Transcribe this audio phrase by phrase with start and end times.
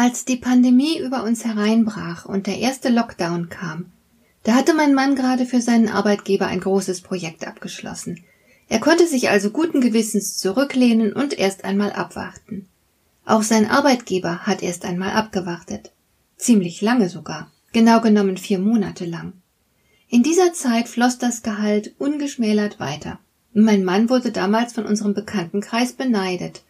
[0.00, 3.86] Als die Pandemie über uns hereinbrach und der erste Lockdown kam,
[4.44, 8.22] da hatte mein Mann gerade für seinen Arbeitgeber ein großes Projekt abgeschlossen.
[8.68, 12.68] Er konnte sich also guten Gewissens zurücklehnen und erst einmal abwarten.
[13.24, 15.90] Auch sein Arbeitgeber hat erst einmal abgewartet.
[16.36, 19.32] Ziemlich lange sogar, genau genommen vier Monate lang.
[20.08, 23.18] In dieser Zeit floss das Gehalt ungeschmälert weiter.
[23.52, 26.62] Mein Mann wurde damals von unserem Bekanntenkreis beneidet.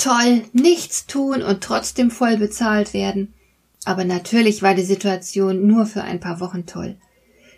[0.00, 3.34] Toll, nichts tun und trotzdem voll bezahlt werden.
[3.84, 6.96] Aber natürlich war die Situation nur für ein paar Wochen toll.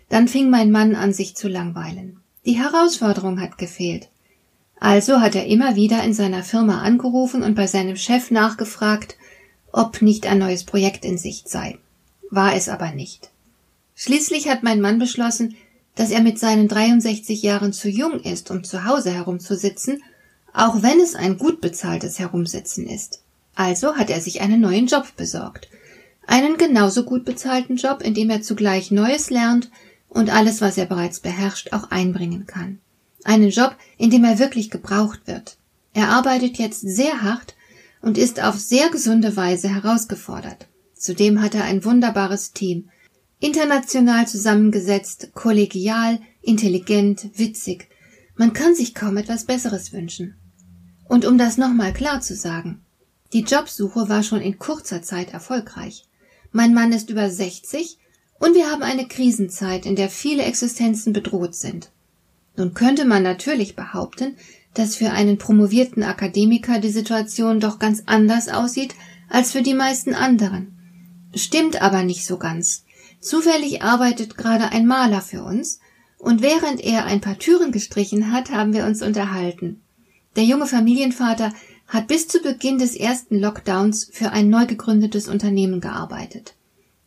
[0.09, 2.19] Dann fing mein Mann an, sich zu langweilen.
[2.45, 4.09] Die Herausforderung hat gefehlt.
[4.77, 9.15] Also hat er immer wieder in seiner Firma angerufen und bei seinem Chef nachgefragt,
[9.71, 11.77] ob nicht ein neues Projekt in Sicht sei.
[12.29, 13.31] War es aber nicht.
[13.95, 15.55] Schließlich hat mein Mann beschlossen,
[15.95, 20.03] dass er mit seinen 63 Jahren zu jung ist, um zu Hause herumzusitzen
[20.53, 23.21] auch wenn es ein gut bezahltes Herumsitzen ist.
[23.55, 25.67] Also hat er sich einen neuen Job besorgt.
[26.25, 29.69] Einen genauso gut bezahlten Job, in dem er zugleich Neues lernt
[30.07, 32.79] und alles, was er bereits beherrscht, auch einbringen kann.
[33.23, 35.57] Einen Job, in dem er wirklich gebraucht wird.
[35.93, 37.55] Er arbeitet jetzt sehr hart
[38.01, 40.67] und ist auf sehr gesunde Weise herausgefordert.
[40.93, 42.89] Zudem hat er ein wunderbares Team.
[43.39, 47.89] International zusammengesetzt, kollegial, intelligent, witzig.
[48.35, 50.35] Man kann sich kaum etwas Besseres wünschen.
[51.07, 52.81] Und um das nochmal klar zu sagen,
[53.33, 56.05] die Jobsuche war schon in kurzer Zeit erfolgreich.
[56.51, 57.97] Mein Mann ist über 60
[58.39, 61.91] und wir haben eine Krisenzeit, in der viele Existenzen bedroht sind.
[62.55, 64.35] Nun könnte man natürlich behaupten,
[64.73, 68.95] dass für einen promovierten Akademiker die Situation doch ganz anders aussieht
[69.29, 70.77] als für die meisten anderen.
[71.33, 72.85] Stimmt aber nicht so ganz.
[73.19, 75.79] Zufällig arbeitet gerade ein Maler für uns,
[76.17, 79.82] und während er ein paar Türen gestrichen hat, haben wir uns unterhalten.
[80.35, 81.53] Der junge Familienvater
[81.87, 86.55] hat bis zu Beginn des ersten Lockdowns für ein neu gegründetes Unternehmen gearbeitet.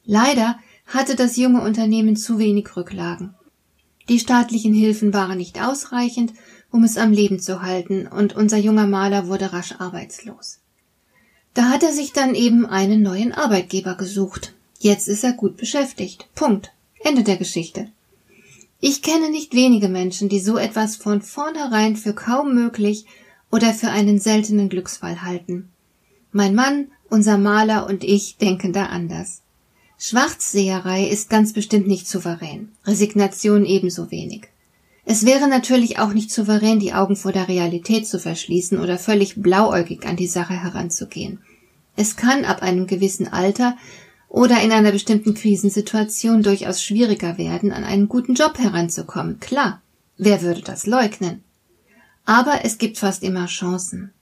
[0.05, 3.35] Leider hatte das junge Unternehmen zu wenig Rücklagen.
[4.09, 6.33] Die staatlichen Hilfen waren nicht ausreichend,
[6.71, 10.61] um es am Leben zu halten, und unser junger Maler wurde rasch arbeitslos.
[11.55, 14.55] Da hat er sich dann eben einen neuen Arbeitgeber gesucht.
[14.79, 16.29] Jetzt ist er gut beschäftigt.
[16.35, 16.71] Punkt.
[17.01, 17.89] Ende der Geschichte.
[18.81, 23.07] Ich kenne nicht wenige Menschen, die so etwas von vornherein für kaum möglich
[23.51, 25.71] oder für einen seltenen Glücksfall halten.
[26.33, 29.43] Mein Mann, unser Maler und ich denken da anders.
[29.99, 34.49] Schwarzseherei ist ganz bestimmt nicht souverän, Resignation ebenso wenig.
[35.07, 39.41] Es wäre natürlich auch nicht souverän, die Augen vor der Realität zu verschließen oder völlig
[39.41, 41.39] blauäugig an die Sache heranzugehen.
[41.95, 43.77] Es kann ab einem gewissen Alter
[44.29, 49.41] oder in einer bestimmten Krisensituation durchaus schwieriger werden, an einen guten Job heranzukommen.
[49.41, 49.81] Klar,
[50.19, 51.43] wer würde das leugnen?
[52.25, 54.13] Aber es gibt fast immer Chancen.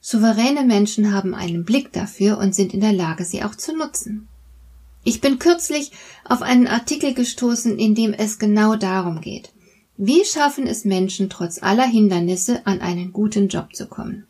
[0.00, 4.26] Souveräne Menschen haben einen Blick dafür und sind in der Lage, sie auch zu nutzen.
[5.04, 5.92] Ich bin kürzlich
[6.24, 9.52] auf einen Artikel gestoßen, in dem es genau darum geht.
[9.96, 14.26] Wie schaffen es Menschen, trotz aller Hindernisse an einen guten Job zu kommen?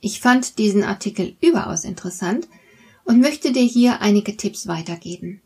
[0.00, 2.48] Ich fand diesen Artikel überaus interessant
[3.04, 5.40] und möchte dir hier einige Tipps weitergeben.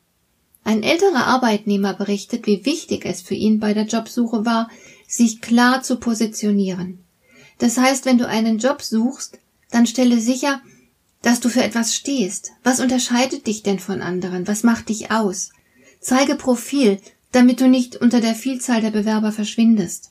[0.65, 4.71] Ein älterer Arbeitnehmer berichtet, wie wichtig es für ihn bei der Jobsuche war,
[5.07, 7.05] sich klar zu positionieren.
[7.59, 9.39] Das heißt, wenn du einen Job suchst,
[9.71, 10.61] dann stelle sicher,
[11.23, 12.53] dass du für etwas stehst.
[12.63, 14.47] Was unterscheidet dich denn von anderen?
[14.47, 15.51] Was macht dich aus?
[16.01, 17.01] Zeige Profil,
[17.33, 20.11] damit du nicht unter der Vielzahl der Bewerber verschwindest.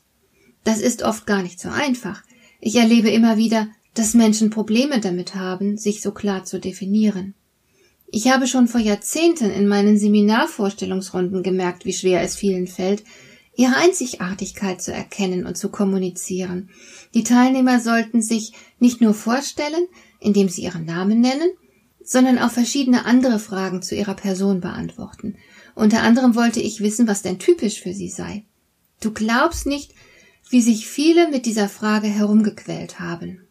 [0.64, 2.24] Das ist oft gar nicht so einfach.
[2.60, 7.36] Ich erlebe immer wieder, dass Menschen Probleme damit haben, sich so klar zu definieren.
[8.07, 13.04] Ich habe schon vor Jahrzehnten in meinen Seminarvorstellungsrunden gemerkt, wie schwer es vielen fällt,
[13.56, 16.69] ihre Einzigartigkeit zu erkennen und zu kommunizieren.
[17.13, 19.88] Die Teilnehmer sollten sich nicht nur vorstellen,
[20.19, 21.51] indem sie ihren Namen nennen,
[22.04, 25.38] sondern auch verschiedene andere Fragen zu ihrer Person beantworten.
[25.75, 28.45] Unter anderem wollte ich wissen, was denn typisch für sie sei.
[29.01, 29.94] Du glaubst nicht,
[30.50, 33.43] wie sich viele mit dieser Frage herumgequält haben.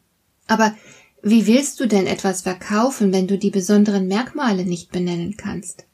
[0.53, 0.75] Aber
[1.23, 5.87] wie willst du denn etwas verkaufen, wenn du die besonderen Merkmale nicht benennen kannst?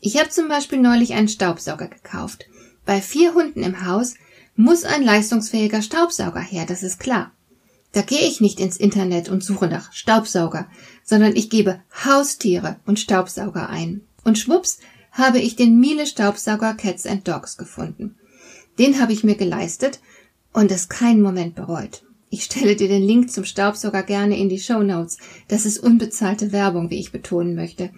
[0.00, 2.46] Ich habe zum Beispiel neulich einen Staubsauger gekauft.
[2.84, 4.14] Bei vier Hunden im Haus
[4.56, 7.30] muss ein leistungsfähiger Staubsauger her, das ist klar.
[7.92, 10.66] Da gehe ich nicht ins Internet und suche nach Staubsauger,
[11.04, 14.00] sondern ich gebe Haustiere und Staubsauger ein.
[14.24, 14.80] Und schwupps
[15.12, 18.16] habe ich den Miele Staubsauger Cats and Dogs gefunden.
[18.80, 20.00] Den habe ich mir geleistet
[20.52, 22.02] und es keinen Moment bereut.
[22.34, 25.18] Ich stelle dir den Link zum Staubsauger gerne in die Show Notes.
[25.48, 27.90] Das ist unbezahlte Werbung, wie ich betonen möchte.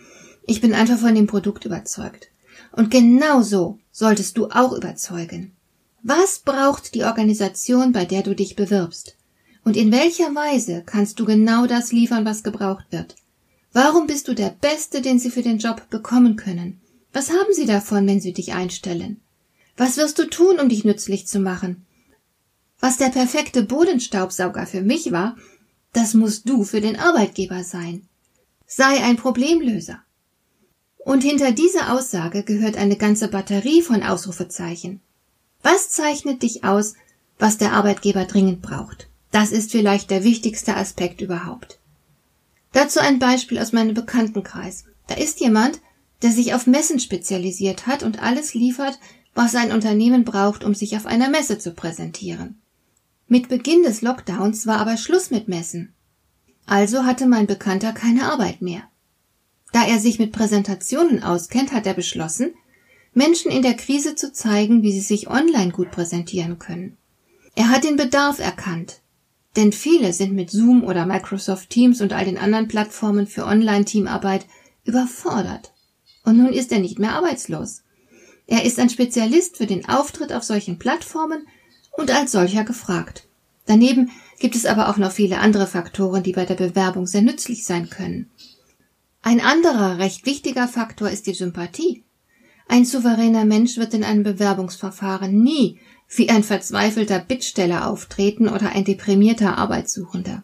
[0.44, 2.30] Ich bin einfach von dem Produkt überzeugt.
[2.72, 5.52] Und genau so solltest du auch überzeugen.
[6.02, 9.16] Was braucht die Organisation, bei der du dich bewirbst?
[9.62, 13.14] Und in welcher Weise kannst du genau das liefern, was gebraucht wird?
[13.72, 16.80] Warum bist du der Beste, den sie für den Job bekommen können?
[17.12, 19.20] Was haben sie davon, wenn sie dich einstellen?
[19.76, 21.86] Was wirst du tun, um dich nützlich zu machen?
[22.84, 25.36] Was der perfekte Bodenstaubsauger für mich war,
[25.94, 28.06] das musst du für den Arbeitgeber sein.
[28.66, 30.00] Sei ein Problemlöser.
[30.98, 35.00] Und hinter dieser Aussage gehört eine ganze Batterie von Ausrufezeichen.
[35.62, 36.92] Was zeichnet dich aus,
[37.38, 39.08] was der Arbeitgeber dringend braucht?
[39.30, 41.78] Das ist vielleicht der wichtigste Aspekt überhaupt.
[42.72, 44.84] Dazu ein Beispiel aus meinem Bekanntenkreis.
[45.06, 45.80] Da ist jemand,
[46.20, 48.98] der sich auf Messen spezialisiert hat und alles liefert,
[49.32, 52.60] was ein Unternehmen braucht, um sich auf einer Messe zu präsentieren.
[53.34, 55.92] Mit Beginn des Lockdowns war aber Schluss mit Messen.
[56.66, 58.84] Also hatte mein Bekannter keine Arbeit mehr.
[59.72, 62.54] Da er sich mit Präsentationen auskennt, hat er beschlossen,
[63.12, 66.96] Menschen in der Krise zu zeigen, wie sie sich online gut präsentieren können.
[67.56, 69.00] Er hat den Bedarf erkannt,
[69.56, 74.46] denn viele sind mit Zoom oder Microsoft Teams und all den anderen Plattformen für Online-Teamarbeit
[74.84, 75.72] überfordert.
[76.22, 77.82] Und nun ist er nicht mehr arbeitslos.
[78.46, 81.48] Er ist ein Spezialist für den Auftritt auf solchen Plattformen
[81.96, 83.26] und als solcher gefragt.
[83.66, 87.64] Daneben gibt es aber auch noch viele andere Faktoren, die bei der Bewerbung sehr nützlich
[87.64, 88.30] sein können.
[89.22, 92.02] Ein anderer recht wichtiger Faktor ist die Sympathie.
[92.68, 95.78] Ein souveräner Mensch wird in einem Bewerbungsverfahren nie
[96.16, 100.42] wie ein verzweifelter Bittsteller auftreten oder ein deprimierter Arbeitssuchender.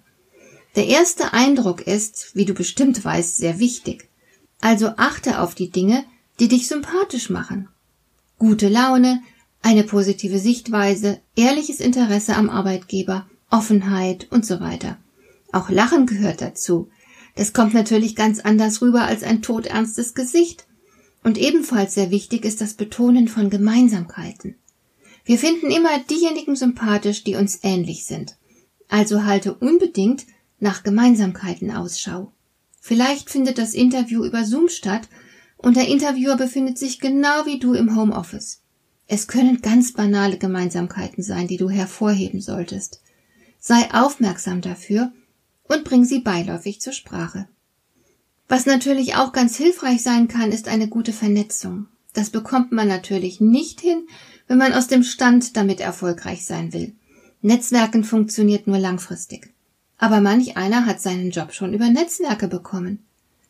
[0.76, 4.08] Der erste Eindruck ist, wie du bestimmt weißt, sehr wichtig.
[4.60, 6.04] Also achte auf die Dinge,
[6.38, 7.68] die dich sympathisch machen.
[8.38, 9.22] Gute Laune,
[9.62, 14.98] eine positive Sichtweise, ehrliches Interesse am Arbeitgeber, Offenheit und so weiter.
[15.52, 16.88] Auch Lachen gehört dazu.
[17.36, 20.66] Das kommt natürlich ganz anders rüber als ein todernstes Gesicht.
[21.22, 24.56] Und ebenfalls sehr wichtig ist das Betonen von Gemeinsamkeiten.
[25.24, 28.36] Wir finden immer diejenigen sympathisch, die uns ähnlich sind.
[28.88, 30.24] Also halte unbedingt
[30.58, 32.32] nach Gemeinsamkeiten Ausschau.
[32.80, 35.08] Vielleicht findet das Interview über Zoom statt
[35.58, 38.59] und der Interviewer befindet sich genau wie du im Homeoffice.
[39.12, 43.00] Es können ganz banale Gemeinsamkeiten sein, die du hervorheben solltest.
[43.58, 45.10] Sei aufmerksam dafür
[45.64, 47.48] und bring sie beiläufig zur Sprache.
[48.46, 51.88] Was natürlich auch ganz hilfreich sein kann, ist eine gute Vernetzung.
[52.12, 54.06] Das bekommt man natürlich nicht hin,
[54.46, 56.94] wenn man aus dem Stand damit erfolgreich sein will.
[57.42, 59.52] Netzwerken funktioniert nur langfristig.
[59.98, 63.04] Aber manch einer hat seinen Job schon über Netzwerke bekommen.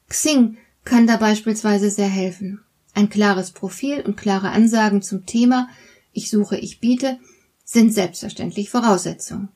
[0.08, 2.62] Xing kann da beispielsweise sehr helfen.
[2.94, 5.68] Ein klares Profil und klare Ansagen zum Thema
[6.12, 7.18] Ich suche, ich biete
[7.64, 9.48] sind selbstverständlich Voraussetzungen.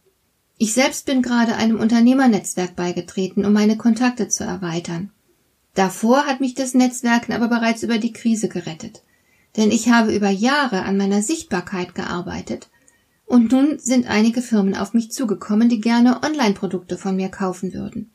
[0.56, 5.10] Ich selbst bin gerade einem Unternehmernetzwerk beigetreten, um meine Kontakte zu erweitern.
[5.74, 9.02] Davor hat mich das Netzwerken aber bereits über die Krise gerettet.
[9.56, 12.70] Denn ich habe über Jahre an meiner Sichtbarkeit gearbeitet.
[13.26, 18.12] Und nun sind einige Firmen auf mich zugekommen, die gerne Online-Produkte von mir kaufen würden.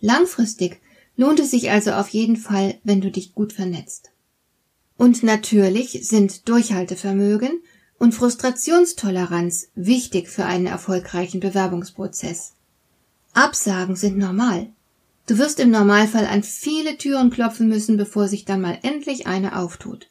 [0.00, 0.80] Langfristig
[1.16, 4.10] lohnt es sich also auf jeden Fall, wenn du dich gut vernetzt.
[5.00, 7.62] Und natürlich sind Durchhaltevermögen
[7.98, 12.52] und Frustrationstoleranz wichtig für einen erfolgreichen Bewerbungsprozess.
[13.32, 14.68] Absagen sind normal.
[15.26, 19.56] Du wirst im Normalfall an viele Türen klopfen müssen, bevor sich dann mal endlich eine
[19.56, 20.10] auftut.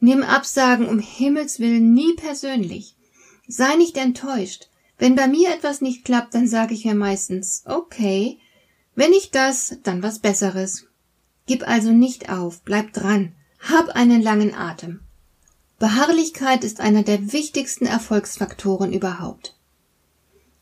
[0.00, 2.96] Nimm Absagen um Himmels willen nie persönlich.
[3.46, 4.68] Sei nicht enttäuscht.
[4.98, 8.40] Wenn bei mir etwas nicht klappt, dann sage ich mir meistens, okay,
[8.96, 10.86] wenn nicht das, dann was Besseres.
[11.46, 15.00] Gib also nicht auf, bleib dran, hab einen langen Atem.
[15.78, 19.54] Beharrlichkeit ist einer der wichtigsten Erfolgsfaktoren überhaupt.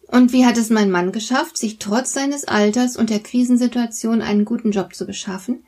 [0.09, 4.45] Und wie hat es mein Mann geschafft, sich trotz seines Alters und der Krisensituation einen
[4.45, 5.65] guten Job zu beschaffen?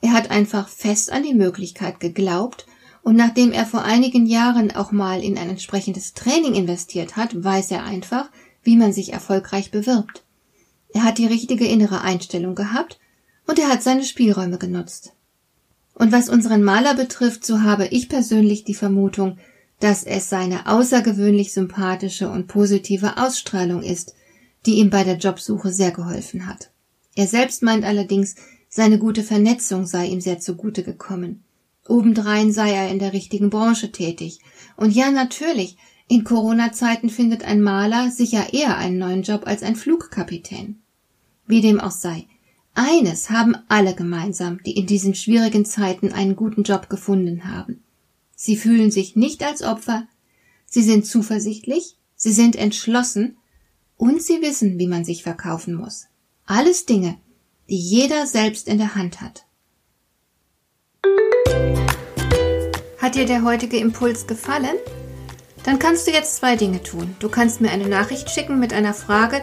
[0.00, 2.66] Er hat einfach fest an die Möglichkeit geglaubt
[3.02, 7.70] und nachdem er vor einigen Jahren auch mal in ein entsprechendes Training investiert hat, weiß
[7.70, 8.30] er einfach,
[8.62, 10.24] wie man sich erfolgreich bewirbt.
[10.92, 12.98] Er hat die richtige innere Einstellung gehabt
[13.46, 15.12] und er hat seine Spielräume genutzt.
[16.00, 19.36] Und was unseren Maler betrifft, so habe ich persönlich die Vermutung,
[19.80, 24.14] dass es seine außergewöhnlich sympathische und positive Ausstrahlung ist,
[24.64, 26.70] die ihm bei der Jobsuche sehr geholfen hat.
[27.16, 28.36] Er selbst meint allerdings,
[28.70, 31.44] seine gute Vernetzung sei ihm sehr zugute gekommen.
[31.86, 34.38] Obendrein sei er in der richtigen Branche tätig.
[34.78, 35.76] Und ja, natürlich,
[36.08, 40.80] In Corona-Zeiten findet ein Maler sicher eher einen neuen Job als ein Flugkapitän.
[41.46, 42.26] Wie dem auch sei,
[42.80, 47.82] eines haben alle gemeinsam, die in diesen schwierigen Zeiten einen guten Job gefunden haben.
[48.34, 50.08] Sie fühlen sich nicht als Opfer,
[50.64, 53.36] sie sind zuversichtlich, sie sind entschlossen
[53.98, 56.06] und sie wissen, wie man sich verkaufen muss.
[56.46, 57.18] Alles Dinge,
[57.68, 59.44] die jeder selbst in der Hand hat.
[62.98, 64.76] Hat dir der heutige Impuls gefallen?
[65.64, 67.14] Dann kannst du jetzt zwei Dinge tun.
[67.18, 69.42] Du kannst mir eine Nachricht schicken mit einer Frage,